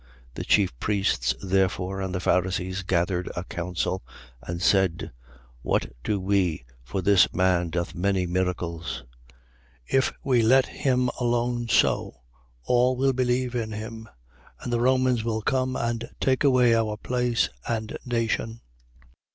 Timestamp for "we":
6.19-6.65, 10.23-10.41